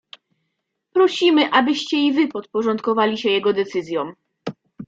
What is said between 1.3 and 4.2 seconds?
abyście i wy podporządkowali się jego decyzjom."